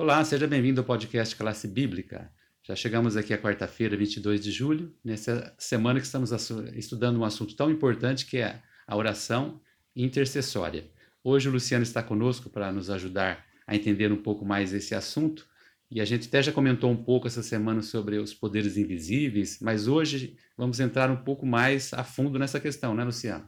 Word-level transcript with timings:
Olá, 0.00 0.24
seja 0.24 0.46
bem-vindo 0.46 0.80
ao 0.80 0.84
podcast 0.86 1.36
Classe 1.36 1.68
Bíblica. 1.68 2.32
Já 2.62 2.74
chegamos 2.74 3.18
aqui 3.18 3.34
à 3.34 3.38
quarta-feira, 3.38 3.94
22 3.98 4.42
de 4.42 4.50
julho, 4.50 4.94
nessa 5.04 5.54
semana 5.58 6.00
que 6.00 6.06
estamos 6.06 6.32
estudando 6.74 7.20
um 7.20 7.24
assunto 7.24 7.54
tão 7.54 7.70
importante 7.70 8.24
que 8.24 8.38
é 8.38 8.62
a 8.86 8.96
oração 8.96 9.60
intercessória. 9.94 10.90
Hoje 11.22 11.50
o 11.50 11.52
Luciano 11.52 11.82
está 11.82 12.02
conosco 12.02 12.48
para 12.48 12.72
nos 12.72 12.88
ajudar 12.88 13.44
a 13.66 13.76
entender 13.76 14.10
um 14.10 14.16
pouco 14.16 14.42
mais 14.42 14.72
esse 14.72 14.94
assunto. 14.94 15.46
E 15.90 16.00
a 16.00 16.04
gente 16.06 16.28
até 16.28 16.42
já 16.42 16.50
comentou 16.50 16.90
um 16.90 16.96
pouco 16.96 17.26
essa 17.26 17.42
semana 17.42 17.82
sobre 17.82 18.16
os 18.16 18.32
poderes 18.32 18.78
invisíveis, 18.78 19.58
mas 19.60 19.86
hoje 19.86 20.34
vamos 20.56 20.80
entrar 20.80 21.10
um 21.10 21.16
pouco 21.16 21.44
mais 21.44 21.92
a 21.92 22.02
fundo 22.02 22.38
nessa 22.38 22.58
questão, 22.58 22.94
né, 22.94 23.04
Luciano? 23.04 23.46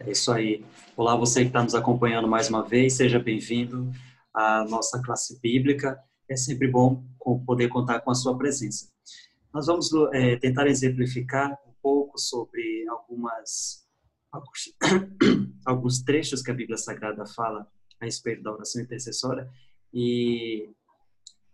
É 0.00 0.10
isso 0.10 0.32
aí. 0.32 0.64
Olá, 0.96 1.14
você 1.14 1.42
que 1.42 1.48
está 1.48 1.62
nos 1.62 1.74
acompanhando 1.74 2.26
mais 2.26 2.48
uma 2.48 2.62
vez, 2.62 2.94
seja 2.94 3.18
bem-vindo 3.18 3.92
à 4.36 4.64
nossa 4.64 5.02
classe 5.02 5.40
bíblica. 5.40 5.98
É 6.28 6.36
sempre 6.36 6.68
bom 6.68 7.04
poder 7.46 7.68
contar 7.68 8.00
com 8.00 8.10
a 8.10 8.14
sua 8.14 8.36
presença. 8.36 8.90
Nós 9.52 9.66
vamos 9.66 9.90
é, 10.12 10.36
tentar 10.36 10.66
exemplificar 10.66 11.52
um 11.66 11.72
pouco 11.82 12.18
sobre 12.18 12.86
algumas 12.88 13.86
alguns, 14.30 14.76
alguns 15.64 16.02
trechos 16.02 16.42
que 16.42 16.50
a 16.50 16.54
Bíblia 16.54 16.76
Sagrada 16.76 17.24
fala 17.26 17.66
a 18.00 18.04
respeito 18.04 18.42
da 18.42 18.52
oração 18.52 18.82
intercessória 18.82 19.48
e 19.94 20.70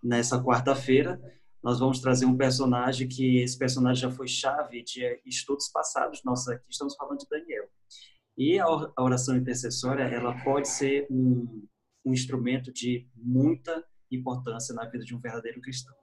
nessa 0.02 0.42
quarta-feira 0.42 1.20
nós 1.62 1.78
vamos 1.78 2.01
trazer 2.01 2.26
um 2.26 2.37
personagem 2.37 3.06
que 3.06 3.38
esse 3.38 3.56
personagem 3.56 4.02
já 4.02 4.10
foi 4.10 4.26
chave 4.26 4.82
de 4.82 5.20
estudos 5.24 5.68
passados. 5.68 6.20
Nós 6.24 6.48
aqui 6.48 6.64
estamos 6.68 6.96
falando 6.96 7.20
de 7.20 7.28
Daniel. 7.30 7.68
E 8.37 8.59
a 8.59 8.66
oração 8.98 9.37
intercessória, 9.37 10.02
ela 10.02 10.34
pode 10.42 10.68
ser 10.68 11.06
um, 11.09 11.64
um 12.04 12.12
instrumento 12.12 12.72
de 12.72 13.08
muita 13.14 13.84
importância 14.10 14.74
na 14.74 14.84
vida 14.84 15.04
de 15.04 15.14
um 15.14 15.20
verdadeiro 15.20 15.60
cristão. 15.60 15.95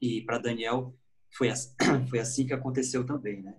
E 0.00 0.22
para 0.22 0.38
Daniel 0.38 0.94
foi 1.36 1.50
assim, 1.50 1.74
foi 2.08 2.18
assim 2.18 2.46
que 2.46 2.52
aconteceu 2.52 3.04
também, 3.04 3.42
né? 3.42 3.56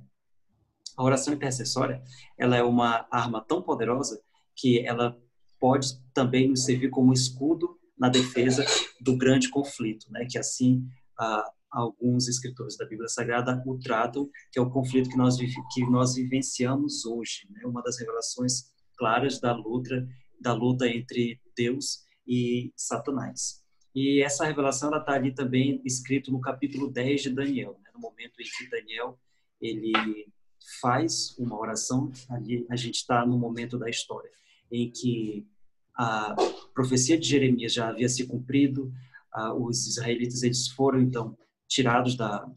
A 0.95 1.03
oração 1.03 1.33
intercessória, 1.33 2.03
ela 2.37 2.57
é 2.57 2.63
uma 2.63 3.07
arma 3.11 3.43
tão 3.43 3.61
poderosa 3.61 4.19
que 4.55 4.85
ela 4.85 5.15
pode 5.59 5.99
também 6.13 6.49
nos 6.49 6.63
servir 6.63 6.89
como 6.89 7.13
escudo 7.13 7.79
na 7.97 8.09
defesa 8.09 8.65
do 9.01 9.15
grande 9.15 9.49
conflito, 9.49 10.11
né? 10.11 10.25
Que 10.29 10.37
assim 10.37 10.87
ah, 11.19 11.51
alguns 11.71 12.27
escritores 12.27 12.77
da 12.77 12.85
Bíblia 12.85 13.07
Sagrada 13.07 13.61
o 13.65 13.77
tratam, 13.77 14.29
que 14.51 14.59
é 14.59 14.61
o 14.61 14.69
conflito 14.69 15.09
que 15.09 15.17
nós, 15.17 15.37
que 15.37 15.89
nós 15.89 16.15
vivenciamos 16.15 17.05
hoje, 17.05 17.47
né? 17.49 17.61
uma 17.65 17.83
das 17.83 17.99
revelações 17.99 18.65
claras 18.97 19.39
da 19.39 19.53
luta, 19.53 20.07
da 20.39 20.53
luta 20.53 20.87
entre 20.87 21.39
Deus 21.55 22.05
e 22.27 22.71
Satanás. 22.75 23.63
E 23.93 24.21
essa 24.21 24.45
revelação 24.45 24.95
está 24.95 25.13
ali 25.13 25.33
também 25.33 25.81
escrito 25.83 26.31
no 26.31 26.39
capítulo 26.39 26.89
10 26.89 27.21
de 27.23 27.29
Daniel, 27.31 27.79
né? 27.83 27.89
no 27.93 27.99
momento 27.99 28.39
em 28.39 28.43
que 28.43 28.69
Daniel 28.69 29.17
ele 29.59 29.91
faz 30.79 31.35
uma 31.39 31.57
oração, 31.57 32.11
ali 32.29 32.65
a 32.69 32.75
gente 32.75 32.95
está 32.95 33.25
no 33.25 33.37
momento 33.37 33.77
da 33.77 33.89
história 33.89 34.29
em 34.71 34.89
que 34.91 35.47
a 35.95 36.35
profecia 36.73 37.17
de 37.17 37.27
Jeremias 37.27 37.73
já 37.73 37.89
havia 37.89 38.07
se 38.07 38.27
cumprido, 38.27 38.91
os 39.59 39.87
israelitas 39.87 40.43
eles 40.43 40.67
foram 40.67 41.01
então 41.01 41.37
tirados 41.67 42.15
da, 42.15 42.47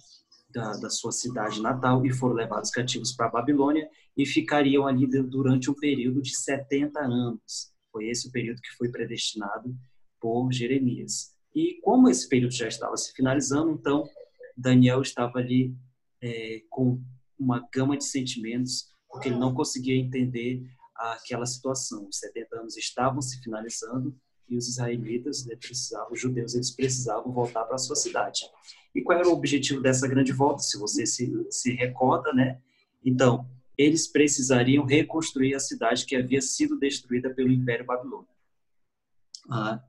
da, 0.51 0.73
da, 0.77 0.91
sua 0.91 1.13
cidade 1.13 1.61
natal 1.61 2.05
e 2.05 2.13
foram 2.13 2.35
levados 2.35 2.71
cativos 2.71 3.13
para 3.13 3.27
a 3.27 3.31
Babilônia 3.31 3.89
e 4.21 4.27
ficariam 4.27 4.87
ali 4.87 5.07
durante 5.07 5.71
um 5.71 5.75
período 5.75 6.21
de 6.21 6.37
70 6.37 7.01
anos. 7.01 7.73
Foi 7.91 8.07
esse 8.07 8.29
o 8.29 8.31
período 8.31 8.61
que 8.61 8.77
foi 8.77 8.91
predestinado 8.91 9.75
por 10.21 10.53
Jeremias. 10.53 11.35
E 11.55 11.81
como 11.83 12.09
esse 12.09 12.29
período 12.29 12.53
já 12.53 12.69
estava 12.69 12.97
se 12.99 13.13
finalizando, 13.15 13.73
então 13.73 14.07
Daniel 14.55 15.01
estava 15.01 15.39
ali 15.39 15.75
é, 16.21 16.63
com 16.69 17.03
uma 17.39 17.67
gama 17.73 17.97
de 17.97 18.05
sentimentos, 18.05 18.91
porque 19.09 19.29
ele 19.29 19.39
não 19.39 19.55
conseguia 19.55 19.97
entender 19.97 20.63
aquela 20.95 21.47
situação. 21.47 22.07
Os 22.07 22.19
70 22.19 22.61
anos 22.61 22.77
estavam 22.77 23.23
se 23.23 23.41
finalizando 23.43 24.15
e 24.47 24.57
os 24.57 24.69
israelitas 24.69 25.47
né, 25.47 25.57
precisavam, 25.57 26.13
os 26.13 26.21
judeus, 26.21 26.55
eles 26.55 26.71
precisavam 26.71 27.33
voltar 27.33 27.65
para 27.65 27.77
a 27.77 27.79
sua 27.79 27.97
cidade. 27.97 28.41
E 28.95 29.01
qual 29.01 29.19
era 29.19 29.29
o 29.29 29.33
objetivo 29.33 29.81
dessa 29.81 30.07
grande 30.07 30.33
volta? 30.33 30.63
Se 30.63 30.79
você 30.79 31.07
se, 31.07 31.33
se 31.51 31.73
recorda, 31.73 32.33
né? 32.35 32.61
Então, 33.03 33.49
eles 33.81 34.07
precisariam 34.07 34.85
reconstruir 34.85 35.55
a 35.55 35.61
cidade 35.61 36.05
que 36.05 36.15
havia 36.15 36.43
sido 36.43 36.79
destruída 36.79 37.33
pelo 37.33 37.51
Império 37.51 37.87
Babilônico. 37.87 38.35
Ah, 39.49 39.83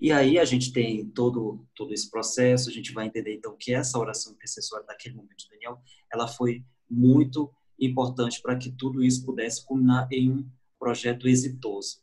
e 0.00 0.10
aí 0.10 0.38
a 0.38 0.44
gente 0.44 0.72
tem 0.72 1.06
todo 1.10 1.66
todo 1.74 1.92
esse 1.92 2.10
processo, 2.10 2.68
a 2.68 2.72
gente 2.72 2.92
vai 2.92 3.06
entender 3.06 3.34
então 3.34 3.56
que 3.56 3.72
essa 3.72 3.98
oração 3.98 4.32
intercessória 4.32 4.86
daquele 4.86 5.14
momento 5.14 5.36
de 5.36 5.50
Daniel, 5.50 5.80
ela 6.12 6.26
foi 6.26 6.64
muito 6.90 7.52
importante 7.78 8.40
para 8.40 8.56
que 8.56 8.72
tudo 8.72 9.04
isso 9.04 9.24
pudesse 9.24 9.64
culminar 9.64 10.08
em 10.10 10.30
um 10.30 10.50
projeto 10.78 11.28
exitoso. 11.28 12.02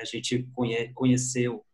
A 0.00 0.04
gente 0.04 0.44
conhe, 0.54 0.92
conheceu 0.94 1.64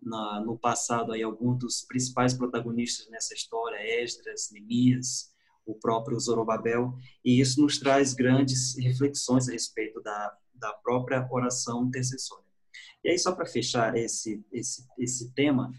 na, 0.00 0.40
no 0.40 0.58
passado 0.58 1.12
aí 1.12 1.22
alguns 1.22 1.58
dos 1.58 1.82
principais 1.82 2.32
protagonistas 2.34 3.08
nessa 3.08 3.34
história, 3.34 3.76
Esdras, 4.02 4.50
Neemias, 4.52 5.31
o 5.64 5.74
próprio 5.74 6.18
Zorobabel, 6.18 6.94
e 7.24 7.40
isso 7.40 7.60
nos 7.60 7.78
traz 7.78 8.14
grandes 8.14 8.76
reflexões 8.78 9.48
a 9.48 9.52
respeito 9.52 10.00
da, 10.00 10.36
da 10.54 10.72
própria 10.72 11.26
oração 11.30 11.86
intercessória. 11.86 12.44
E 13.04 13.10
aí, 13.10 13.18
só 13.18 13.32
para 13.32 13.46
fechar 13.46 13.96
esse, 13.96 14.44
esse, 14.52 14.86
esse 14.98 15.32
tema, 15.32 15.72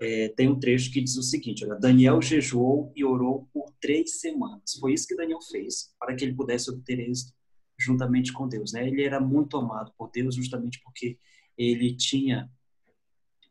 é, 0.00 0.28
tem 0.30 0.48
um 0.48 0.58
trecho 0.58 0.92
que 0.92 1.00
diz 1.00 1.16
o 1.16 1.22
seguinte: 1.22 1.64
olha, 1.64 1.78
Daniel 1.78 2.20
jejuou 2.20 2.92
e 2.96 3.04
orou 3.04 3.48
por 3.52 3.72
três 3.80 4.20
semanas. 4.20 4.74
Foi 4.80 4.92
isso 4.92 5.06
que 5.06 5.16
Daniel 5.16 5.40
fez, 5.50 5.94
para 5.98 6.14
que 6.14 6.24
ele 6.24 6.34
pudesse 6.34 6.70
obter 6.70 6.98
êxito 6.98 7.32
juntamente 7.78 8.32
com 8.32 8.48
Deus. 8.48 8.72
Né? 8.72 8.86
Ele 8.86 9.02
era 9.02 9.20
muito 9.20 9.56
amado 9.56 9.92
por 9.96 10.10
Deus, 10.10 10.34
justamente 10.34 10.80
porque 10.82 11.18
ele 11.56 11.96
tinha 11.96 12.50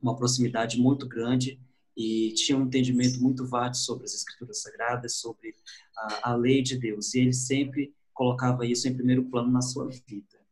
uma 0.02 0.16
proximidade 0.16 0.78
muito 0.78 1.08
grande 1.08 1.60
e 1.96 2.34
tinha 2.34 2.58
um 2.58 2.64
entendimento 2.64 3.22
muito 3.22 3.46
vasto 3.46 3.84
sobre 3.84 4.06
as 4.06 4.14
escrituras 4.14 4.62
sagradas, 4.62 5.18
sobre 5.18 5.56
a, 5.98 6.32
a 6.32 6.36
lei 6.36 6.62
de 6.62 6.78
Deus. 6.78 7.14
E 7.14 7.20
ele 7.22 7.34
sempre 7.34 7.94
colocava 8.14 8.66
isso 8.66 8.88
em 8.88 8.96
primeiro 8.96 9.26
plano 9.26 9.52
na 9.52 9.62
sua 9.62 9.88
vida. 9.88 10.44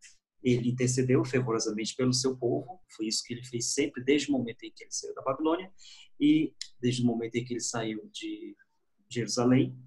Ele 0.43 0.69
intercedeu 0.69 1.23
fervorosamente 1.23 1.95
pelo 1.95 2.13
seu 2.13 2.35
povo, 2.35 2.79
foi 2.95 3.07
isso 3.07 3.23
que 3.23 3.33
ele 3.33 3.43
fez 3.43 3.73
sempre, 3.73 4.03
desde 4.03 4.29
o 4.29 4.31
momento 4.31 4.63
em 4.63 4.71
que 4.71 4.83
ele 4.83 4.91
saiu 4.91 5.13
da 5.13 5.21
Babilônia 5.21 5.71
e 6.19 6.53
desde 6.79 7.03
o 7.03 7.05
momento 7.05 7.35
em 7.35 7.45
que 7.45 7.53
ele 7.53 7.59
saiu 7.59 8.09
de 8.11 8.55
Jerusalém. 9.07 9.77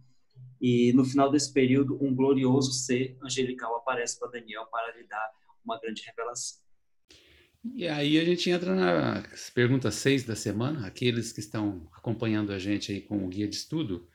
E 0.61 0.93
no 0.93 1.05
final 1.05 1.31
desse 1.31 1.53
período, 1.53 1.99
um 2.03 2.15
glorioso 2.15 2.73
ser 2.73 3.19
angelical 3.23 3.75
aparece 3.77 4.19
para 4.19 4.31
Daniel 4.31 4.67
para 4.67 4.97
lhe 4.97 5.07
dar 5.07 5.33
uma 5.65 5.79
grande 5.81 6.03
revelação. 6.07 6.64
E 7.73 7.89
aí 7.89 8.19
a 8.19 8.25
gente 8.25 8.51
entra 8.51 8.75
na 8.75 9.23
pergunta 9.55 9.91
6 9.91 10.25
da 10.25 10.37
semana, 10.37 10.87
aqueles 10.87 11.33
que 11.33 11.41
estão 11.41 11.89
acompanhando 11.95 12.53
a 12.53 12.59
gente 12.59 12.93
aí 12.93 13.01
com 13.01 13.25
o 13.25 13.29
guia 13.29 13.49
de 13.49 13.57
estudo, 13.57 14.07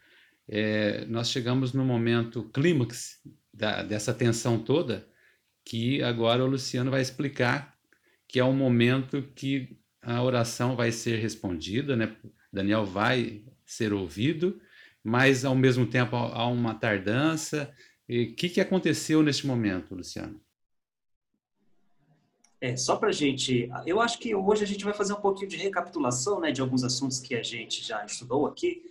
é, 0.47 1.05
nós 1.05 1.29
chegamos 1.29 1.73
no 1.73 1.83
momento 1.83 2.43
clímax 2.51 3.19
da, 3.53 3.81
dessa 3.81 4.13
tensão 4.13 4.59
toda, 4.59 5.07
que 5.65 6.01
agora 6.03 6.43
o 6.43 6.47
Luciano 6.47 6.91
vai 6.91 7.01
explicar 7.01 7.77
que 8.27 8.39
é 8.39 8.43
o 8.43 8.53
momento 8.53 9.23
que 9.35 9.79
a 10.01 10.21
oração 10.21 10.75
vai 10.75 10.91
ser 10.91 11.17
respondida, 11.19 11.95
né? 11.95 12.15
Daniel 12.53 12.85
vai 12.85 13.43
ser 13.65 13.91
ouvido, 13.91 14.61
mas 15.03 15.43
ao 15.43 15.55
mesmo 15.55 15.87
tempo 15.87 16.15
há 16.15 16.47
uma 16.47 16.75
tardança. 16.75 17.73
O 18.07 18.35
que, 18.35 18.49
que 18.49 18.61
aconteceu 18.61 19.23
neste 19.23 19.47
momento, 19.47 19.95
Luciano? 19.95 20.39
É, 22.61 22.75
só 22.75 22.97
para 22.97 23.11
gente. 23.11 23.69
Eu 23.85 24.01
acho 24.01 24.19
que 24.19 24.35
hoje 24.35 24.63
a 24.63 24.67
gente 24.67 24.83
vai 24.83 24.93
fazer 24.93 25.13
um 25.13 25.21
pouquinho 25.21 25.47
de 25.47 25.55
recapitulação 25.55 26.41
né, 26.41 26.51
de 26.51 26.59
alguns 26.59 26.83
assuntos 26.83 27.19
que 27.19 27.33
a 27.35 27.43
gente 27.43 27.81
já 27.83 28.05
estudou 28.05 28.45
aqui, 28.45 28.83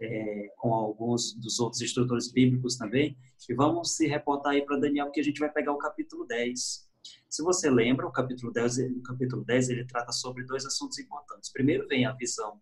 é, 0.00 0.52
com 0.56 0.74
alguns 0.74 1.32
dos 1.34 1.60
outros 1.60 1.80
instrutores 1.80 2.32
bíblicos 2.32 2.76
também. 2.76 3.16
E 3.48 3.54
vamos 3.54 3.94
se 3.94 4.08
reportar 4.08 4.52
aí 4.52 4.62
para 4.62 4.76
Daniel, 4.76 5.10
que 5.12 5.20
a 5.20 5.24
gente 5.24 5.38
vai 5.38 5.50
pegar 5.50 5.72
o 5.72 5.78
capítulo 5.78 6.24
10. 6.26 6.90
Se 7.28 7.42
você 7.42 7.70
lembra, 7.70 8.06
o 8.06 8.12
capítulo 8.12 8.52
10, 8.52 8.78
o 8.78 9.02
capítulo 9.02 9.44
10 9.44 9.70
ele 9.70 9.84
trata 9.84 10.10
sobre 10.10 10.44
dois 10.44 10.66
assuntos 10.66 10.98
importantes. 10.98 11.50
Primeiro 11.50 11.86
vem 11.86 12.04
a 12.04 12.12
visão 12.12 12.60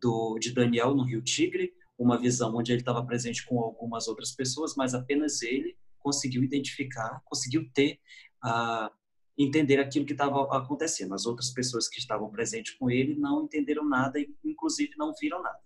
do, 0.00 0.38
de 0.38 0.52
Daniel 0.52 0.94
no 0.94 1.04
Rio 1.04 1.22
Tigre, 1.22 1.72
uma 1.98 2.18
visão 2.18 2.54
onde 2.54 2.72
ele 2.72 2.80
estava 2.80 3.04
presente 3.04 3.44
com 3.46 3.60
algumas 3.60 4.06
outras 4.06 4.32
pessoas, 4.32 4.74
mas 4.76 4.94
apenas 4.94 5.42
ele 5.42 5.76
conseguiu 5.98 6.42
identificar, 6.42 7.20
conseguiu 7.24 7.68
ter 7.72 8.00
a 8.42 8.90
entender 9.36 9.78
aquilo 9.78 10.04
que 10.04 10.12
estava 10.12 10.42
acontecendo. 10.56 11.14
As 11.14 11.26
outras 11.26 11.50
pessoas 11.50 11.88
que 11.88 11.98
estavam 11.98 12.30
presentes 12.30 12.74
com 12.74 12.90
ele 12.90 13.14
não 13.14 13.44
entenderam 13.44 13.84
nada 13.84 14.18
e, 14.18 14.34
inclusive, 14.44 14.92
não 14.96 15.12
viram 15.18 15.42
nada. 15.42 15.58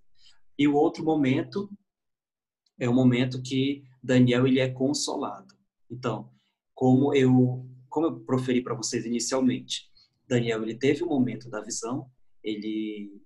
E 0.58 0.66
o 0.66 0.74
outro 0.74 1.04
momento 1.04 1.70
é 2.78 2.88
o 2.88 2.94
momento 2.94 3.42
que 3.42 3.84
Daniel 4.02 4.46
ele 4.46 4.60
é 4.60 4.68
consolado. 4.68 5.54
Então, 5.90 6.30
como 6.74 7.14
eu 7.14 7.66
como 7.88 8.08
eu 8.08 8.20
proferi 8.20 8.60
para 8.60 8.74
vocês 8.74 9.06
inicialmente, 9.06 9.88
Daniel 10.28 10.62
ele 10.62 10.74
teve 10.74 11.02
o 11.02 11.06
um 11.06 11.08
momento 11.08 11.48
da 11.48 11.62
visão 11.62 12.10
ele 12.46 13.20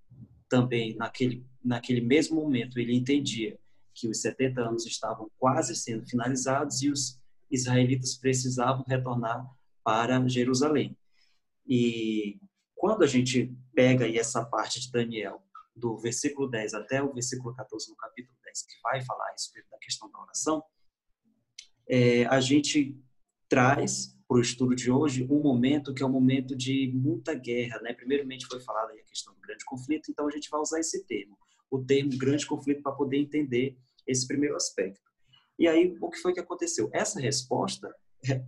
também, 0.48 0.96
naquele, 0.96 1.46
naquele 1.62 2.00
mesmo 2.00 2.36
momento, 2.36 2.78
ele 2.78 2.94
entendia 2.94 3.58
que 3.94 4.08
os 4.08 4.20
70 4.20 4.60
anos 4.62 4.86
estavam 4.86 5.30
quase 5.38 5.76
sendo 5.76 6.06
finalizados 6.06 6.82
e 6.82 6.90
os 6.90 7.20
israelitas 7.50 8.16
precisavam 8.16 8.84
retornar 8.88 9.46
para 9.90 10.28
Jerusalém. 10.28 10.96
E 11.66 12.38
quando 12.76 13.02
a 13.02 13.08
gente 13.08 13.52
pega 13.74 14.04
aí 14.04 14.18
essa 14.18 14.44
parte 14.44 14.80
de 14.80 14.92
Daniel, 14.92 15.42
do 15.74 15.98
versículo 15.98 16.48
10 16.48 16.74
até 16.74 17.02
o 17.02 17.12
versículo 17.12 17.52
14 17.56 17.90
no 17.90 17.96
capítulo 17.96 18.36
10, 18.44 18.62
que 18.62 18.80
vai 18.84 19.04
falar 19.04 19.26
a 19.26 19.32
respeito 19.32 19.68
da 19.68 19.78
questão 19.78 20.08
da 20.12 20.20
oração, 20.20 20.62
é, 21.88 22.24
a 22.26 22.40
gente 22.40 22.96
traz 23.48 24.16
para 24.28 24.36
o 24.38 24.40
estudo 24.40 24.76
de 24.76 24.92
hoje 24.92 25.26
um 25.28 25.42
momento 25.42 25.92
que 25.92 26.04
é 26.04 26.06
um 26.06 26.12
momento 26.12 26.56
de 26.56 26.92
muita 26.94 27.34
guerra. 27.34 27.80
Né? 27.80 27.92
Primeiramente 27.92 28.46
foi 28.46 28.60
falada 28.60 28.92
a 28.92 29.08
questão 29.08 29.34
do 29.34 29.40
grande 29.40 29.64
conflito, 29.64 30.08
então 30.08 30.28
a 30.28 30.30
gente 30.30 30.48
vai 30.48 30.60
usar 30.60 30.78
esse 30.78 31.04
termo, 31.04 31.36
o 31.68 31.84
termo 31.84 32.16
grande 32.16 32.46
conflito, 32.46 32.80
para 32.80 32.92
poder 32.92 33.16
entender 33.16 33.76
esse 34.06 34.24
primeiro 34.24 34.54
aspecto. 34.54 35.10
E 35.58 35.66
aí, 35.66 35.96
o 36.00 36.08
que 36.08 36.18
foi 36.18 36.32
que 36.32 36.38
aconteceu? 36.38 36.88
Essa 36.92 37.20
resposta, 37.20 37.92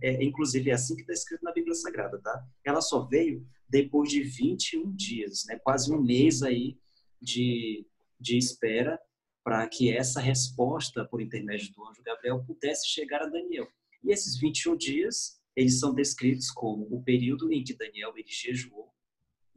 é, 0.01 0.15
é 0.15 0.23
inclusive, 0.23 0.69
é 0.69 0.73
assim 0.73 0.95
que 0.95 1.01
está 1.01 1.13
escrito 1.13 1.43
na 1.43 1.53
Bíblia 1.53 1.75
Sagrada, 1.75 2.19
tá? 2.19 2.45
Ela 2.63 2.81
só 2.81 3.05
veio 3.05 3.45
depois 3.69 4.09
de 4.09 4.21
21 4.21 4.93
dias, 4.95 5.45
né? 5.47 5.59
quase 5.63 5.91
um 5.91 6.01
mês 6.01 6.43
aí 6.43 6.77
de, 7.21 7.85
de 8.19 8.37
espera 8.37 8.99
para 9.43 9.67
que 9.67 9.91
essa 9.91 10.21
resposta, 10.21 11.03
por 11.05 11.21
intermédio 11.21 11.73
do 11.73 11.85
anjo 11.85 12.01
Gabriel, 12.03 12.43
pudesse 12.45 12.87
chegar 12.87 13.21
a 13.21 13.27
Daniel. 13.27 13.67
E 14.03 14.11
esses 14.11 14.39
21 14.39 14.77
dias, 14.77 15.39
eles 15.55 15.79
são 15.79 15.93
descritos 15.93 16.49
como 16.51 16.87
o 16.89 17.03
período 17.03 17.51
em 17.51 17.63
que 17.63 17.75
Daniel 17.75 18.13
ele 18.15 18.27
jejuou 18.27 18.93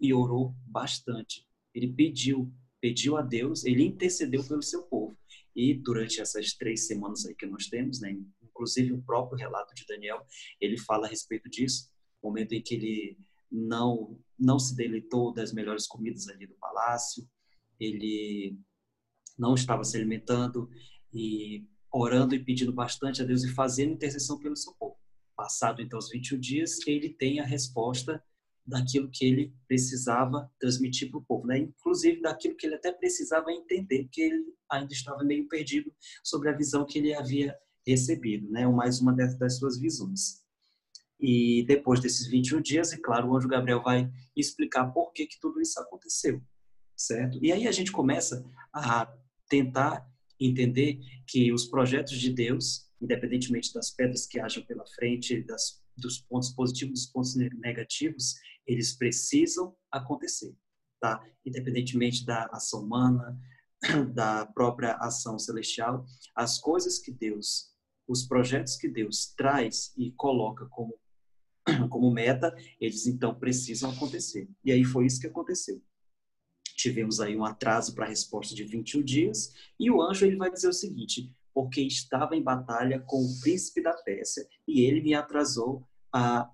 e 0.00 0.12
orou 0.12 0.54
bastante. 0.66 1.46
Ele 1.74 1.92
pediu, 1.92 2.52
pediu 2.80 3.16
a 3.16 3.22
Deus, 3.22 3.64
ele 3.64 3.84
intercedeu 3.84 4.42
pelo 4.44 4.62
seu 4.62 4.82
povo. 4.84 5.16
E 5.54 5.74
durante 5.74 6.20
essas 6.20 6.52
três 6.52 6.86
semanas 6.86 7.24
aí 7.24 7.34
que 7.34 7.46
nós 7.46 7.66
temos, 7.66 8.00
né, 8.00 8.16
inclusive 8.56 8.92
o 8.92 9.02
próprio 9.02 9.38
relato 9.38 9.74
de 9.74 9.84
Daniel, 9.86 10.24
ele 10.58 10.78
fala 10.78 11.06
a 11.06 11.10
respeito 11.10 11.48
disso, 11.50 11.90
momento 12.22 12.52
em 12.52 12.62
que 12.62 12.74
ele 12.74 13.18
não 13.50 14.18
não 14.38 14.58
se 14.58 14.76
deleitou 14.76 15.32
das 15.32 15.52
melhores 15.52 15.86
comidas 15.86 16.28
ali 16.28 16.46
do 16.46 16.54
palácio, 16.56 17.26
ele 17.80 18.58
não 19.38 19.54
estava 19.54 19.82
se 19.82 19.96
alimentando 19.96 20.68
e 21.12 21.64
orando 21.90 22.34
e 22.34 22.44
pedindo 22.44 22.72
bastante 22.72 23.22
a 23.22 23.24
Deus 23.24 23.44
e 23.44 23.54
fazendo 23.54 23.94
intercessão 23.94 24.38
pelo 24.38 24.56
seu 24.56 24.74
povo. 24.74 24.98
Passado 25.34 25.80
então 25.80 25.98
os 25.98 26.10
21 26.10 26.38
dias, 26.38 26.78
ele 26.86 27.10
tem 27.10 27.40
a 27.40 27.46
resposta 27.46 28.22
daquilo 28.66 29.08
que 29.10 29.24
ele 29.24 29.54
precisava 29.66 30.50
transmitir 30.58 31.10
para 31.10 31.20
o 31.20 31.24
povo, 31.24 31.46
né? 31.46 31.58
inclusive 31.58 32.20
daquilo 32.20 32.56
que 32.56 32.66
ele 32.66 32.74
até 32.74 32.92
precisava 32.92 33.52
entender, 33.52 34.08
que 34.10 34.20
ele 34.20 34.44
ainda 34.70 34.92
estava 34.92 35.22
meio 35.22 35.46
perdido 35.48 35.90
sobre 36.24 36.50
a 36.50 36.56
visão 36.56 36.84
que 36.84 36.98
ele 36.98 37.14
havia 37.14 37.56
recebido, 37.86 38.50
né? 38.50 38.66
mais 38.66 39.00
uma 39.00 39.14
das 39.14 39.58
suas 39.58 39.78
visões. 39.78 40.44
E 41.18 41.64
depois 41.66 42.00
desses 42.00 42.26
21 42.26 42.60
dias, 42.60 42.92
e 42.92 43.00
claro, 43.00 43.28
o 43.28 43.36
anjo 43.36 43.48
Gabriel 43.48 43.82
vai 43.82 44.10
explicar 44.36 44.86
por 44.92 45.12
que, 45.12 45.26
que 45.26 45.40
tudo 45.40 45.60
isso 45.60 45.80
aconteceu, 45.80 46.42
certo? 46.94 47.38
E 47.42 47.52
aí 47.52 47.66
a 47.66 47.72
gente 47.72 47.90
começa 47.90 48.44
a 48.72 49.10
tentar 49.48 50.06
entender 50.38 51.00
que 51.26 51.52
os 51.52 51.64
projetos 51.66 52.18
de 52.18 52.30
Deus, 52.30 52.90
independentemente 53.00 53.72
das 53.72 53.90
pedras 53.90 54.26
que 54.26 54.38
hajam 54.38 54.62
pela 54.66 54.84
frente, 54.86 55.42
das, 55.44 55.82
dos 55.96 56.18
pontos 56.18 56.50
positivos, 56.50 57.00
dos 57.00 57.10
pontos 57.10 57.34
negativos, 57.34 58.34
eles 58.66 58.92
precisam 58.96 59.74
acontecer, 59.90 60.54
tá? 61.00 61.24
Independentemente 61.46 62.26
da 62.26 62.46
ação 62.52 62.82
humana, 62.82 63.38
da 64.14 64.44
própria 64.44 64.96
ação 64.96 65.38
celestial, 65.38 66.04
as 66.34 66.58
coisas 66.58 66.98
que 66.98 67.10
Deus, 67.10 67.75
os 68.06 68.26
projetos 68.26 68.76
que 68.76 68.88
Deus 68.88 69.32
traz 69.36 69.92
e 69.96 70.10
coloca 70.12 70.66
como 70.66 70.94
como 71.90 72.10
meta, 72.12 72.54
eles 72.80 73.06
então 73.06 73.34
precisam 73.34 73.90
acontecer. 73.90 74.48
E 74.64 74.70
aí 74.70 74.84
foi 74.84 75.06
isso 75.06 75.20
que 75.20 75.26
aconteceu 75.26 75.82
tivemos 76.76 77.20
aí 77.20 77.36
um 77.36 77.44
atraso 77.44 77.94
para 77.94 78.04
a 78.04 78.08
resposta 78.08 78.54
de 78.54 78.62
21 78.62 79.02
dias, 79.02 79.52
e 79.80 79.90
o 79.90 80.00
anjo 80.00 80.26
ele 80.26 80.36
vai 80.36 80.50
dizer 80.50 80.68
o 80.68 80.72
seguinte: 80.72 81.32
porque 81.52 81.80
estava 81.80 82.36
em 82.36 82.42
batalha 82.42 83.00
com 83.00 83.16
o 83.16 83.40
príncipe 83.40 83.82
da 83.82 83.94
Pérsia 83.94 84.46
e 84.68 84.82
ele 84.82 85.00
me 85.00 85.14
atrasou 85.14 85.88
a, 86.12 86.50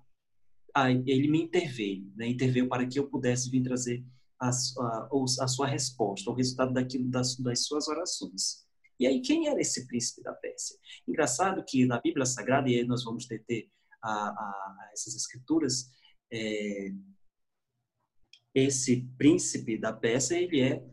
a 0.73 0.91
ele 0.91 1.27
me 1.27 1.43
interveio, 1.43 2.11
né? 2.15 2.27
interveio 2.27 2.67
para 2.67 2.87
que 2.87 2.97
eu 2.97 3.07
pudesse 3.07 3.49
vir 3.49 3.61
trazer 3.61 4.03
a, 4.39 4.49
a, 4.49 5.09
a 5.41 5.47
sua 5.47 5.67
resposta, 5.67 6.31
o 6.31 6.33
resultado 6.33 6.73
daquilo 6.73 7.09
das, 7.09 7.35
das 7.37 7.65
suas 7.65 7.87
orações. 7.87 8.65
E 8.99 9.07
aí, 9.07 9.21
quem 9.21 9.47
era 9.47 9.59
esse 9.59 9.87
príncipe 9.87 10.21
da 10.21 10.33
Pérsia? 10.33 10.77
Engraçado 11.07 11.63
que 11.65 11.85
na 11.85 11.99
Bíblia 11.99 12.25
Sagrada, 12.25 12.69
e 12.69 12.77
aí 12.77 12.85
nós 12.85 13.03
vamos 13.03 13.25
ter, 13.25 13.39
ter 13.39 13.69
a, 14.01 14.29
a, 14.29 14.89
essas 14.93 15.15
escrituras, 15.15 15.89
é, 16.31 16.91
esse 18.53 19.07
príncipe 19.17 19.77
da 19.77 19.91
peça 19.91 20.35
ele 20.37 20.61
é 20.61 20.83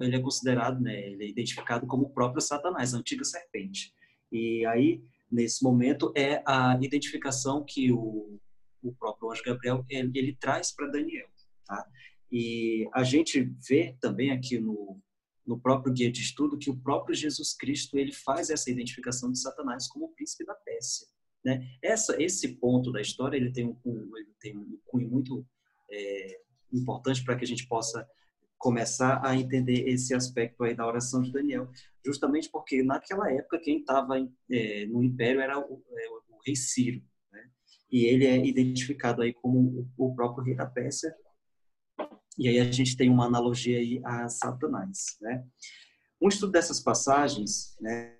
ele 0.00 0.16
é 0.16 0.20
considerado, 0.20 0.80
né, 0.80 0.98
ele 1.08 1.24
é 1.24 1.28
identificado 1.28 1.86
como 1.86 2.04
o 2.04 2.10
próprio 2.10 2.40
Satanás, 2.40 2.94
a 2.94 2.98
antiga 2.98 3.22
serpente. 3.22 3.92
E 4.32 4.64
aí 4.64 5.04
nesse 5.30 5.62
momento 5.62 6.10
é 6.16 6.42
a 6.46 6.78
identificação 6.80 7.62
que 7.62 7.92
o, 7.92 8.40
o 8.82 8.94
próprio 8.94 9.30
anjo 9.30 9.42
Gabriel 9.44 9.84
ele, 9.90 10.10
ele 10.14 10.36
traz 10.40 10.72
para 10.74 10.86
Daniel, 10.86 11.28
tá? 11.66 11.86
E 12.32 12.88
a 12.94 13.04
gente 13.04 13.42
vê 13.68 13.96
também 14.00 14.30
aqui 14.30 14.58
no 14.58 15.00
no 15.46 15.60
próprio 15.60 15.92
guia 15.92 16.10
de 16.10 16.22
estudo 16.22 16.58
que 16.58 16.70
o 16.70 16.76
próprio 16.76 17.14
Jesus 17.14 17.54
Cristo 17.54 17.98
ele 17.98 18.12
faz 18.12 18.50
essa 18.50 18.70
identificação 18.70 19.30
de 19.30 19.38
Satanás 19.38 19.86
como 19.88 20.06
o 20.06 20.12
príncipe 20.12 20.44
da 20.44 20.54
Pérsia, 20.54 21.06
né? 21.44 21.66
Essa 21.82 22.20
esse 22.22 22.56
ponto 22.56 22.90
da 22.90 23.00
história 23.00 23.36
ele 23.36 23.52
tem 23.52 23.66
um, 23.66 24.16
ele 24.16 24.34
tem 24.40 24.56
um 24.56 24.78
cunho 24.86 25.08
muito 25.08 25.46
é, 25.90 26.40
importante 26.72 27.22
para 27.24 27.36
que 27.36 27.44
a 27.44 27.46
gente 27.46 27.66
possa 27.68 28.06
começar 28.64 29.20
a 29.22 29.36
entender 29.36 29.86
esse 29.88 30.14
aspecto 30.14 30.64
aí 30.64 30.74
da 30.74 30.86
oração 30.86 31.20
de 31.20 31.30
Daniel, 31.30 31.68
justamente 32.02 32.48
porque 32.50 32.82
naquela 32.82 33.30
época 33.30 33.60
quem 33.60 33.80
estava 33.80 34.16
é, 34.50 34.86
no 34.86 35.04
império 35.04 35.40
era 35.42 35.58
o, 35.58 35.82
é, 35.92 36.08
o 36.30 36.40
rei 36.46 36.56
Ciro, 36.56 37.02
né? 37.30 37.50
e 37.92 38.06
ele 38.06 38.24
é 38.24 38.36
identificado 38.42 39.20
aí 39.20 39.34
como 39.34 39.86
o, 39.98 40.14
próprio 40.14 40.44
rei 40.44 40.54
da 40.54 40.64
Pérsia, 40.64 41.14
e 42.36 42.48
aí 42.48 42.58
a 42.60 42.70
gente 42.70 42.96
tem 42.96 43.10
uma 43.10 43.26
analogia 43.26 43.78
aí 43.78 44.00
a 44.04 44.28
Satanás, 44.28 45.16
né? 45.20 45.44
Um 46.20 46.28
estudo 46.28 46.52
dessas 46.52 46.80
passagens, 46.80 47.76
né, 47.80 48.16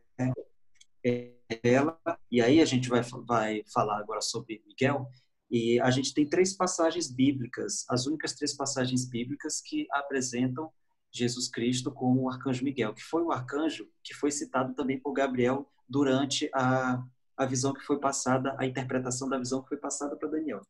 é 1.05 1.35
ela, 1.63 1.99
e 2.31 2.41
aí 2.41 2.61
a 2.61 2.65
gente 2.65 2.89
vai, 2.89 3.03
vai 3.27 3.63
falar 3.73 3.99
agora 3.99 4.21
sobre 4.21 4.63
Miguel, 4.67 5.09
e 5.51 5.79
a 5.81 5.91
gente 5.91 6.13
tem 6.13 6.27
três 6.27 6.57
passagens 6.57 7.11
bíblicas, 7.11 7.85
as 7.89 8.07
únicas 8.07 8.35
três 8.35 8.57
passagens 8.57 9.09
bíblicas 9.09 9.61
que 9.61 9.87
apresentam 9.93 10.71
Jesus 11.13 11.49
Cristo 11.49 11.93
como 11.93 12.23
o 12.23 12.29
arcanjo 12.29 12.65
Miguel, 12.65 12.93
que 12.93 13.03
foi 13.03 13.23
o 13.23 13.31
arcanjo 13.31 13.89
que 14.03 14.13
foi 14.13 14.31
citado 14.31 14.75
também 14.75 14.99
por 14.99 15.13
Gabriel 15.13 15.71
durante 15.89 16.51
a, 16.53 17.03
a 17.37 17.47
visão 17.47 17.73
que 17.73 17.85
foi 17.85 18.01
passada, 18.01 18.57
a 18.59 18.67
interpretação 18.67 19.29
da 19.29 19.39
visão 19.39 19.63
que 19.63 19.69
foi 19.69 19.77
passada 19.77 20.17
para 20.17 20.29
Daniel. 20.29 20.61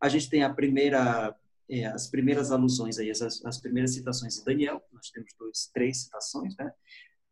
A 0.00 0.08
gente 0.08 0.30
tem 0.30 0.44
a 0.44 0.52
primeira, 0.52 1.34
é, 1.68 1.86
as 1.86 2.08
primeiras 2.08 2.50
alusões 2.50 2.98
aí, 2.98 3.10
as, 3.10 3.22
as 3.22 3.60
primeiras 3.60 3.94
citações 3.94 4.36
de 4.36 4.44
Daniel, 4.44 4.82
nós 4.92 5.10
temos 5.10 5.30
dois, 5.38 5.70
três 5.72 6.02
citações, 6.02 6.56
né? 6.56 6.72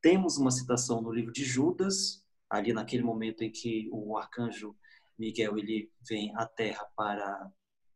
Temos 0.00 0.36
uma 0.36 0.50
citação 0.50 1.00
no 1.00 1.12
livro 1.12 1.32
de 1.32 1.44
Judas, 1.44 2.24
ali 2.50 2.72
naquele 2.72 3.02
momento 3.02 3.42
em 3.42 3.50
que 3.50 3.88
o 3.92 4.16
arcanjo 4.16 4.76
Miguel 5.18 5.56
ele 5.56 5.90
vem 6.08 6.34
à 6.36 6.44
Terra 6.46 6.84
para 6.96 7.50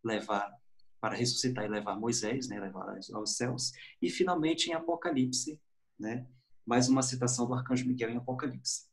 levar, 0.04 0.50
para 1.00 1.14
ressuscitar 1.14 1.64
e 1.64 1.68
levar 1.68 1.98
Moisés, 1.98 2.48
né, 2.48 2.60
levar 2.60 2.96
aos 3.12 3.36
céus, 3.36 3.72
e 4.00 4.08
finalmente 4.08 4.70
em 4.70 4.74
Apocalipse, 4.74 5.60
né, 5.98 6.26
mais 6.64 6.88
uma 6.88 7.02
citação 7.02 7.46
do 7.46 7.54
arcanjo 7.54 7.86
Miguel 7.86 8.10
em 8.10 8.16
Apocalipse. 8.16 8.86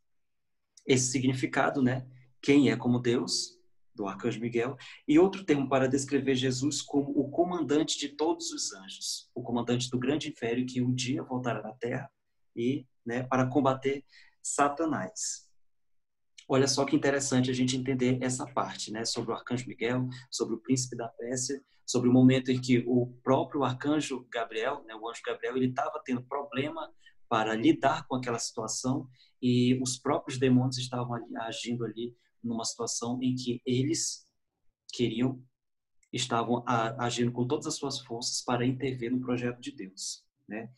Esse 0.85 1.11
significado, 1.11 1.81
né, 1.81 2.07
quem 2.41 2.69
é 2.69 2.75
como 2.75 2.99
Deus, 2.99 3.57
do 3.95 4.07
arcanjo 4.07 4.39
Miguel, 4.39 4.75
e 5.07 5.19
outro 5.19 5.45
termo 5.45 5.69
para 5.69 5.87
descrever 5.87 6.35
Jesus 6.35 6.81
como 6.81 7.11
o 7.11 7.29
comandante 7.29 7.97
de 7.97 8.09
todos 8.09 8.51
os 8.51 8.73
anjos, 8.73 9.29
o 9.35 9.41
comandante 9.41 9.89
do 9.89 9.99
grande 9.99 10.29
império 10.29 10.65
que 10.65 10.81
um 10.81 10.93
dia 10.93 11.23
voltará 11.23 11.59
à 11.67 11.73
Terra 11.73 12.09
e, 12.55 12.85
né, 13.05 13.23
para 13.23 13.47
combater 13.47 14.03
Satanás. 14.41 15.49
Olha 16.47 16.67
só 16.67 16.85
que 16.85 16.95
interessante 16.95 17.49
a 17.49 17.53
gente 17.53 17.77
entender 17.77 18.17
essa 18.21 18.45
parte, 18.45 18.91
né, 18.91 19.05
sobre 19.05 19.31
o 19.31 19.35
arcanjo 19.35 19.67
Miguel, 19.67 20.07
sobre 20.29 20.55
o 20.55 20.59
príncipe 20.59 20.95
da 20.95 21.07
Pérsia, 21.07 21.63
sobre 21.85 22.09
o 22.09 22.13
momento 22.13 22.51
em 22.51 22.59
que 22.59 22.83
o 22.85 23.07
próprio 23.23 23.63
arcanjo 23.63 24.25
Gabriel, 24.29 24.83
né, 24.85 24.95
o 24.95 25.09
anjo 25.09 25.21
Gabriel, 25.25 25.55
ele 25.55 25.69
estava 25.69 26.01
tendo 26.03 26.23
problema 26.23 26.91
para 27.29 27.55
lidar 27.55 28.05
com 28.07 28.15
aquela 28.15 28.39
situação 28.39 29.07
e 29.41 29.79
os 29.81 29.97
próprios 29.97 30.37
demônios 30.37 30.77
estavam 30.77 31.15
ali, 31.15 31.35
agindo 31.37 31.83
ali 31.85 32.15
numa 32.43 32.65
situação 32.65 33.19
em 33.21 33.35
que 33.35 33.61
eles 33.65 34.27
queriam 34.91 35.41
estavam 36.11 36.63
agindo 36.99 37.31
com 37.31 37.47
todas 37.47 37.65
as 37.65 37.75
suas 37.75 37.99
forças 37.99 38.43
para 38.43 38.65
intervir 38.65 39.11
no 39.11 39.19
projeto 39.19 39.59
de 39.59 39.71
Deus, 39.71 40.23
né? 40.47 40.71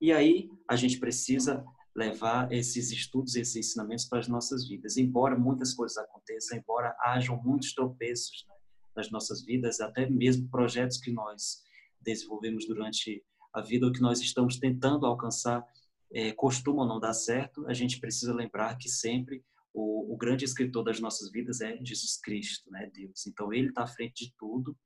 E 0.00 0.12
aí 0.12 0.50
a 0.68 0.74
gente 0.74 0.98
precisa 0.98 1.64
levar 1.94 2.50
esses 2.50 2.90
estudos, 2.90 3.36
esses 3.36 3.54
ensinamentos 3.54 4.06
para 4.06 4.18
as 4.18 4.28
nossas 4.28 4.66
vidas. 4.66 4.96
Embora 4.96 5.38
muitas 5.38 5.74
coisas 5.74 5.96
aconteçam, 5.98 6.58
embora 6.58 6.96
hajam 7.00 7.40
muitos 7.42 7.74
tropeços 7.74 8.44
né, 8.48 8.54
nas 8.96 9.10
nossas 9.10 9.44
vidas, 9.44 9.80
até 9.80 10.08
mesmo 10.08 10.48
projetos 10.48 10.98
que 10.98 11.12
nós 11.12 11.62
desenvolvemos 12.00 12.66
durante 12.66 13.22
a 13.52 13.60
vida 13.60 13.86
ou 13.86 13.92
que 13.92 14.00
nós 14.00 14.20
estamos 14.20 14.58
tentando 14.58 15.06
alcançar 15.06 15.64
é, 16.12 16.32
costumam 16.32 16.86
não 16.86 16.98
dar 16.98 17.14
certo, 17.14 17.66
a 17.68 17.74
gente 17.74 18.00
precisa 18.00 18.34
lembrar 18.34 18.76
que 18.76 18.88
sempre 18.88 19.44
o, 19.72 20.14
o, 20.14 20.16
grande 20.16 20.44
escritor 20.44 20.82
das 20.82 21.00
nossas 21.00 21.30
vidas 21.30 21.60
é 21.60 21.78
Jesus 21.82 22.18
Cristo, 22.20 22.70
né, 22.70 22.90
Deus. 22.92 23.26
Então 23.26 23.52
ele 23.52 23.68
está 23.68 23.84
à 23.84 23.86
frente 23.86 24.26
de 24.26 24.34
tudo, 24.36 24.76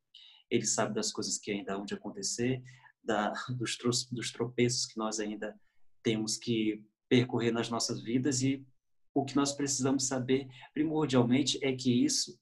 ele 0.50 0.66
sabe 0.66 0.94
das 0.94 1.10
coisas 1.12 1.38
que 1.38 1.50
ainda 1.50 1.74
hão 1.74 1.84
de 1.84 1.94
acontecer, 1.94 2.62
da, 3.02 3.32
dos, 3.56 3.76
dos 4.10 4.30
tropeços 4.30 4.86
que 4.86 4.98
nós 4.98 5.18
ainda 5.20 5.58
temos 6.02 6.36
que 6.36 6.84
percorrer 7.08 7.52
nas 7.52 7.70
nossas 7.70 8.02
vidas 8.02 8.42
e 8.42 8.66
o 9.14 9.24
que 9.24 9.36
nós 9.36 9.52
precisamos 9.52 10.06
saber 10.08 10.48
primordialmente 10.72 11.64
é 11.64 11.72
que 11.74 12.04
isso 12.04 12.38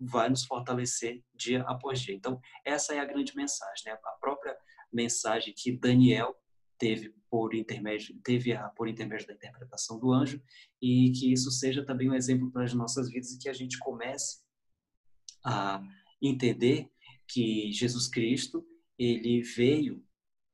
vai 0.00 0.28
nos 0.28 0.44
fortalecer 0.44 1.22
dia 1.34 1.62
após 1.62 2.00
dia. 2.00 2.14
Então, 2.14 2.40
essa 2.64 2.94
é 2.94 2.98
a 2.98 3.04
grande 3.04 3.36
mensagem, 3.36 3.84
né? 3.86 3.92
A 3.92 4.10
própria 4.12 4.56
mensagem 4.92 5.54
que 5.56 5.76
Daniel 5.76 6.34
teve 6.80 7.14
por 7.30 7.54
intermédio 7.54 8.18
teve 8.24 8.52
a, 8.52 8.68
por 8.70 8.88
intermédio 8.88 9.28
da 9.28 9.34
interpretação 9.34 10.00
do 10.00 10.12
anjo 10.12 10.42
e 10.82 11.12
que 11.12 11.32
isso 11.32 11.50
seja 11.50 11.84
também 11.84 12.10
um 12.10 12.14
exemplo 12.14 12.50
para 12.50 12.64
as 12.64 12.74
nossas 12.74 13.08
vidas 13.08 13.30
e 13.30 13.38
que 13.38 13.48
a 13.48 13.52
gente 13.52 13.78
comece 13.78 14.40
a 15.44 15.80
entender 16.20 16.90
que 17.28 17.70
Jesus 17.70 18.08
Cristo 18.08 18.66
ele 18.98 19.42
veio 19.42 20.02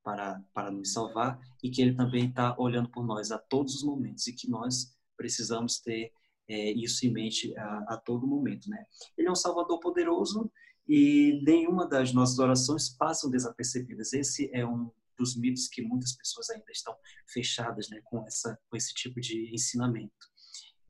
para 0.04 0.44
para 0.52 0.70
nos 0.70 0.92
salvar 0.92 1.40
e 1.62 1.70
que 1.70 1.80
ele 1.80 1.94
também 1.94 2.28
está 2.28 2.54
olhando 2.58 2.90
por 2.90 3.06
nós 3.06 3.30
a 3.30 3.38
todos 3.38 3.76
os 3.76 3.82
momentos 3.82 4.26
e 4.26 4.34
que 4.34 4.50
nós 4.50 4.94
precisamos 5.16 5.80
ter 5.80 6.12
é, 6.48 6.72
isso 6.72 7.06
em 7.06 7.12
mente 7.12 7.56
a, 7.56 7.94
a 7.94 7.96
todo 7.96 8.26
momento, 8.26 8.68
né? 8.68 8.84
Ele 9.16 9.28
é 9.28 9.30
um 9.30 9.36
Salvador 9.36 9.80
poderoso 9.80 10.50
e 10.88 11.40
nenhuma 11.44 11.88
das 11.88 12.12
nossas 12.12 12.38
orações 12.38 12.88
passam 12.88 13.30
desapercebidas. 13.30 14.12
Esse 14.12 14.48
é 14.52 14.64
um 14.64 14.90
dos 15.16 15.36
mitos 15.36 15.68
que 15.68 15.82
muitas 15.82 16.14
pessoas 16.16 16.50
ainda 16.50 16.70
estão 16.70 16.96
fechadas 17.32 17.88
né, 17.88 18.00
com, 18.04 18.24
essa, 18.26 18.58
com 18.68 18.76
esse 18.76 18.94
tipo 18.94 19.20
de 19.20 19.52
ensinamento. 19.54 20.12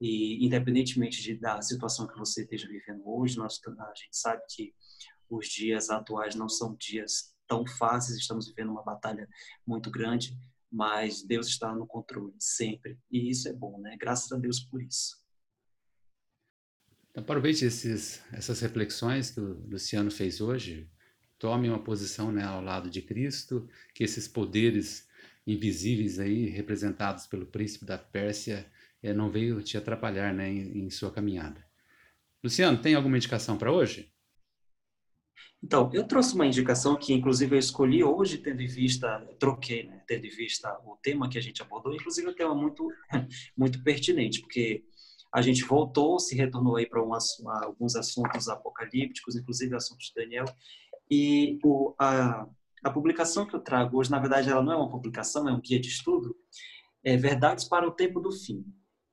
E, 0.00 0.44
independentemente 0.44 1.22
de, 1.22 1.38
da 1.38 1.60
situação 1.62 2.06
que 2.06 2.18
você 2.18 2.42
esteja 2.42 2.68
vivendo 2.68 3.02
hoje, 3.06 3.38
nós, 3.38 3.60
a 3.66 3.94
gente 3.94 4.16
sabe 4.16 4.42
que 4.50 4.74
os 5.28 5.48
dias 5.48 5.90
atuais 5.90 6.34
não 6.34 6.48
são 6.48 6.74
dias 6.76 7.34
tão 7.48 7.66
fáceis, 7.66 8.18
estamos 8.18 8.48
vivendo 8.48 8.70
uma 8.70 8.82
batalha 8.82 9.28
muito 9.66 9.90
grande, 9.90 10.36
mas 10.70 11.22
Deus 11.22 11.46
está 11.46 11.74
no 11.74 11.86
controle 11.86 12.34
sempre. 12.38 12.98
E 13.10 13.30
isso 13.30 13.48
é 13.48 13.52
bom, 13.52 13.80
né? 13.80 13.96
Graças 13.98 14.30
a 14.32 14.36
Deus 14.36 14.60
por 14.60 14.82
isso. 14.82 15.24
Então, 17.10 17.22
aproveite 17.22 17.64
esses, 17.64 18.22
essas 18.32 18.60
reflexões 18.60 19.30
que 19.30 19.40
o 19.40 19.66
Luciano 19.68 20.10
fez 20.10 20.40
hoje 20.40 20.90
tome 21.38 21.68
uma 21.68 21.78
posição 21.78 22.32
né, 22.32 22.44
ao 22.44 22.62
lado 22.62 22.90
de 22.90 23.02
Cristo, 23.02 23.68
que 23.94 24.04
esses 24.04 24.26
poderes 24.26 25.08
invisíveis 25.46 26.18
aí 26.18 26.48
representados 26.48 27.26
pelo 27.26 27.46
príncipe 27.46 27.84
da 27.84 27.98
Pérsia 27.98 28.66
é, 29.02 29.12
não 29.12 29.30
veio 29.30 29.62
te 29.62 29.76
atrapalhar 29.76 30.34
né, 30.34 30.48
em, 30.48 30.86
em 30.86 30.90
sua 30.90 31.10
caminhada. 31.10 31.64
Luciano, 32.42 32.80
tem 32.80 32.94
alguma 32.94 33.16
indicação 33.16 33.56
para 33.56 33.72
hoje? 33.72 34.12
Então, 35.62 35.90
eu 35.92 36.06
trouxe 36.06 36.34
uma 36.34 36.46
indicação 36.46 36.96
que, 36.96 37.12
inclusive, 37.12 37.54
eu 37.54 37.58
escolhi 37.58 38.04
hoje, 38.04 38.38
tendo 38.38 38.60
em 38.60 38.66
vista, 38.66 39.18
troquei, 39.38 39.84
né, 39.84 40.02
tendo 40.06 40.26
em 40.26 40.30
vista 40.30 40.78
o 40.84 40.96
tema 41.02 41.28
que 41.28 41.38
a 41.38 41.40
gente 41.40 41.62
abordou, 41.62 41.94
inclusive, 41.94 42.28
um 42.28 42.34
tema 42.34 42.54
muito, 42.54 42.88
muito 43.56 43.82
pertinente, 43.82 44.40
porque 44.40 44.84
a 45.32 45.42
gente 45.42 45.64
voltou, 45.64 46.18
se 46.18 46.36
retornou 46.36 46.76
aí 46.76 46.86
para 46.86 47.00
alguns 47.00 47.96
assuntos 47.96 48.48
apocalípticos, 48.48 49.34
inclusive 49.34 49.74
assuntos 49.74 50.06
de 50.06 50.14
Daniel, 50.14 50.44
e 51.10 51.58
o, 51.64 51.94
a, 51.98 52.46
a 52.82 52.90
publicação 52.90 53.46
que 53.46 53.54
eu 53.54 53.60
trago 53.60 53.98
hoje, 53.98 54.10
na 54.10 54.18
verdade, 54.18 54.50
ela 54.50 54.62
não 54.62 54.72
é 54.72 54.76
uma 54.76 54.90
publicação, 54.90 55.48
é 55.48 55.52
um 55.52 55.60
guia 55.60 55.80
de 55.80 55.88
estudo, 55.88 56.36
é 57.04 57.16
Verdades 57.16 57.64
para 57.64 57.86
o 57.86 57.92
Tempo 57.92 58.20
do 58.20 58.32
Fim. 58.32 58.64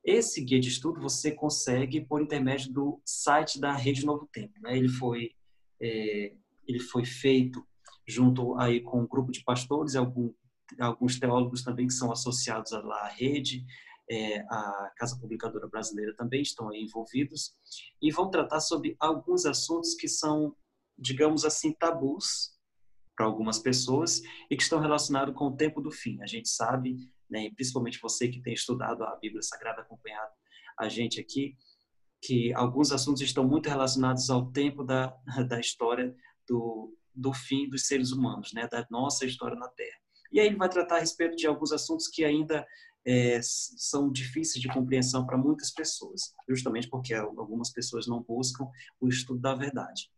Esse 0.04 0.44
guia 0.44 0.60
de 0.60 0.70
estudo 0.70 1.00
você 1.00 1.32
consegue 1.32 2.02
por 2.02 2.22
intermédio 2.22 2.74
do 2.74 3.02
site 3.06 3.60
da 3.60 3.72
Rede 3.72 4.06
Novo 4.06 4.28
Tempo. 4.32 4.54
Né? 4.62 4.78
Ele, 4.78 4.90
foi, 4.90 5.32
é, 5.82 6.34
ele 6.68 6.80
foi 6.80 7.06
feito 7.06 7.66
junto 8.06 8.58
aí 8.58 8.82
com 8.82 9.02
um 9.02 9.08
grupo 9.08 9.32
de 9.32 9.44
pastores 9.44 9.96
algum, 9.96 10.34
alguns 10.80 11.20
teólogos 11.20 11.64
também 11.64 11.88
que 11.88 11.94
são 11.94 12.12
associados 12.12 12.74
à 12.74 13.08
rede, 13.08 13.64
é, 14.10 14.40
a 14.50 14.92
Casa 14.98 15.18
Publicadora 15.18 15.68
Brasileira 15.68 16.14
também 16.16 16.42
estão 16.42 16.74
envolvidos 16.74 17.56
e 18.02 18.12
vão 18.12 18.30
tratar 18.30 18.60
sobre 18.60 18.96
alguns 19.00 19.46
assuntos 19.46 19.96
que 19.96 20.08
são 20.08 20.56
digamos 20.98 21.46
assim, 21.46 21.74
tabus 21.74 22.54
para 23.16 23.26
algumas 23.26 23.60
pessoas 23.60 24.22
e 24.50 24.56
que 24.56 24.64
estão 24.64 24.80
relacionados 24.80 25.36
com 25.36 25.46
o 25.46 25.56
tempo 25.56 25.82
do 25.82 25.92
fim. 25.92 26.22
A 26.22 26.26
gente 26.26 26.50
sabe, 26.50 26.98
né, 27.30 27.50
principalmente 27.56 28.00
você 28.02 28.28
que 28.28 28.42
tem 28.42 28.54
estudado 28.54 29.04
a 29.04 29.16
Bíblia 29.18 29.42
Sagrada, 29.42 29.82
acompanhado 29.82 30.32
a 30.78 30.90
gente 30.90 31.20
aqui, 31.20 31.56
que 32.22 32.54
alguns 32.54 32.92
assuntos 32.92 33.22
estão 33.22 33.48
muito 33.48 33.70
relacionados 33.70 34.30
ao 34.30 34.52
tempo 34.52 34.84
da, 34.84 35.16
da 35.48 35.60
história 35.60 36.16
do, 36.48 36.96
do 37.14 37.34
fim 37.34 37.70
dos 37.70 37.86
seres 37.86 38.12
humanos, 38.12 38.52
né, 38.54 38.68
da 38.68 38.86
nossa 38.90 39.26
história 39.26 39.58
na 39.58 39.68
Terra. 39.70 39.98
E 40.32 40.40
aí 40.40 40.48
ele 40.48 40.56
vai 40.56 40.70
tratar 40.70 40.98
a 40.98 41.00
respeito 41.00 41.36
de 41.36 41.46
alguns 41.46 41.72
assuntos 41.72 42.08
que 42.08 42.26
ainda 42.26 42.66
é, 43.06 43.40
são 43.44 44.12
difíceis 44.12 44.60
de 44.60 44.68
compreensão 44.68 45.28
para 45.28 45.38
muitas 45.38 45.72
pessoas, 45.72 46.34
justamente 46.50 46.90
porque 46.90 47.14
algumas 47.14 47.72
pessoas 47.72 48.08
não 48.08 48.24
buscam 48.24 48.66
o 49.00 49.08
estudo 49.08 49.40
da 49.40 49.54
verdade 49.54 50.10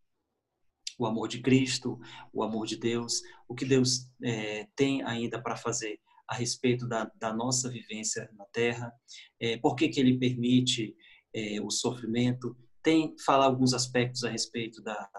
o 0.98 1.06
amor 1.06 1.28
de 1.28 1.42
Cristo, 1.42 2.00
o 2.34 2.44
amor 2.44 2.66
de 2.66 2.78
Deus, 2.78 3.22
o 3.48 3.56
que 3.56 3.66
Deus 3.66 4.10
é, 4.24 4.68
tem 4.75 5.04
ainda 5.04 5.42
para 5.42 5.56
fazer 5.56 6.00
a 6.28 6.36
respeito 6.36 6.88
da, 6.88 7.12
da, 7.20 7.34
nossa 7.34 7.70
vivência 7.70 8.30
na 8.34 8.46
Terra, 8.46 8.92
é, 9.40 9.58
por 9.58 9.75
que, 9.75 9.90
que 9.90 10.00
Ele 10.00 10.18
permite 10.18 10.96
é, 11.34 11.62
o 11.62 11.70
sofrimento, 11.70 12.58
tem 12.82 13.16
fala 13.25 13.46
alguns 13.46 13.74
aspectos 13.74 14.24
a 14.24 14.30
respeito 14.30 14.82
da, 14.82 15.10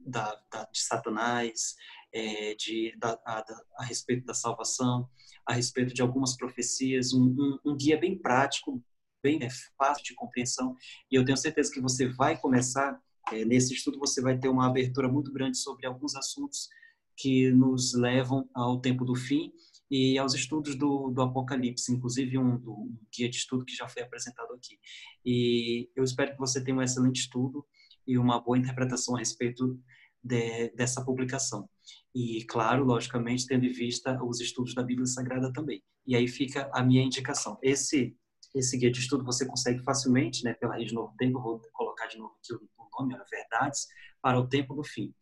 da, 0.00 0.40
da 0.50 0.64
de 0.72 0.80
Satanás, 0.80 1.74
é, 2.12 2.54
de, 2.54 2.94
da, 2.98 3.18
a, 3.26 3.44
a, 3.78 3.84
respeito 3.84 4.24
da 4.24 4.34
salvação, 4.34 5.08
a 5.46 5.52
respeito 5.52 5.92
de 5.92 6.02
algumas 6.02 6.36
profecias, 6.36 7.12
um, 7.12 7.24
um, 7.24 7.72
um 7.72 7.76
guia 7.76 7.98
bem 7.98 8.18
prático, 8.18 8.82
bem 9.22 9.38
né, 9.38 9.48
fácil 9.76 10.04
de 10.04 10.14
compreensão, 10.14 10.76
e 11.10 11.16
eu 11.16 11.24
tenho 11.24 11.36
certeza 11.36 11.72
que 11.72 11.80
você 11.80 12.08
vai 12.08 12.38
começar 12.38 13.00
é, 13.32 13.44
nesse 13.44 13.74
estudo 13.74 13.98
você 13.98 14.20
vai 14.20 14.38
ter 14.38 14.48
uma 14.48 14.66
abertura 14.66 15.08
muito 15.08 15.32
grande 15.32 15.58
sobre 15.58 15.86
alguns 15.86 16.14
assuntos 16.14 16.68
que 17.16 17.50
nos 17.50 17.94
levam 17.94 18.48
ao 18.54 18.80
tempo 18.80 19.04
do 19.04 19.14
fim 19.14 19.52
e 19.90 20.18
aos 20.18 20.34
estudos 20.34 20.74
do, 20.76 21.10
do 21.10 21.22
Apocalipse, 21.22 21.92
inclusive 21.92 22.36
um, 22.38 22.58
do, 22.58 22.72
um 22.72 22.98
guia 23.14 23.28
de 23.28 23.36
estudo 23.36 23.64
que 23.64 23.74
já 23.74 23.88
foi 23.88 24.02
apresentado 24.02 24.52
aqui. 24.52 24.78
E 25.24 25.88
eu 25.94 26.04
espero 26.04 26.32
que 26.32 26.38
você 26.38 26.62
tenha 26.62 26.76
um 26.76 26.82
excelente 26.82 27.20
estudo 27.20 27.64
e 28.06 28.18
uma 28.18 28.40
boa 28.40 28.58
interpretação 28.58 29.16
a 29.16 29.18
respeito 29.18 29.78
de, 30.22 30.70
dessa 30.70 31.04
publicação. 31.04 31.68
E, 32.14 32.44
claro, 32.44 32.84
logicamente, 32.84 33.46
tendo 33.46 33.64
em 33.64 33.72
vista 33.72 34.22
os 34.24 34.40
estudos 34.40 34.74
da 34.74 34.82
Bíblia 34.82 35.06
Sagrada 35.06 35.52
também. 35.52 35.82
E 36.06 36.16
aí 36.16 36.26
fica 36.26 36.68
a 36.72 36.82
minha 36.82 37.02
indicação. 37.02 37.58
Esse 37.62 38.16
esse 38.58 38.76
guia 38.76 38.90
de 38.90 39.00
estudo 39.00 39.24
você 39.24 39.46
consegue 39.46 39.82
facilmente, 39.82 40.44
né, 40.44 40.54
pela 40.54 40.76
Rede 40.76 40.94
Novo 40.94 41.14
Tempo, 41.18 41.40
vou 41.40 41.60
colocar 41.72 42.06
de 42.06 42.18
novo 42.18 42.34
aqui 42.38 42.54
o 42.54 42.88
nome, 42.98 43.14
era 43.14 43.24
Verdades 43.30 43.86
para 44.20 44.38
o 44.38 44.48
Tempo 44.48 44.74
do 44.74 44.82
Fim. 44.82 45.14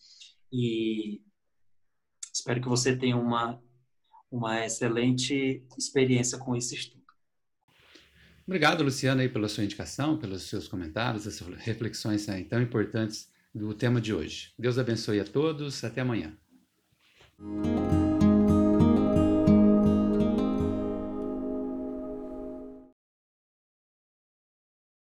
E 0.52 1.20
espero 2.32 2.60
que 2.60 2.68
você 2.68 2.96
tenha 2.96 3.16
uma, 3.16 3.60
uma 4.30 4.64
excelente 4.64 5.66
experiência 5.76 6.38
com 6.38 6.54
esse 6.54 6.74
estudo. 6.74 7.04
Obrigado, 8.46 8.84
Luciano, 8.84 9.22
aí, 9.22 9.28
pela 9.28 9.48
sua 9.48 9.64
indicação, 9.64 10.18
pelos 10.18 10.42
seus 10.42 10.68
comentários, 10.68 11.26
essas 11.26 11.48
reflexões 11.56 12.28
aí, 12.28 12.44
tão 12.44 12.60
importantes 12.60 13.32
do 13.54 13.72
tema 13.72 14.00
de 14.00 14.12
hoje. 14.12 14.52
Deus 14.58 14.78
abençoe 14.78 15.20
a 15.20 15.24
todos. 15.24 15.82
Até 15.82 16.02
amanhã. 16.02 16.36